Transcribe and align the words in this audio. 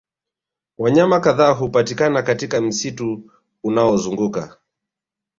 Wanyama 0.77 1.19
kadhaa 1.19 1.51
hupatikana 1.51 2.21
katika 2.23 2.61
msitu 2.61 3.31
unaozunguka 3.63 4.57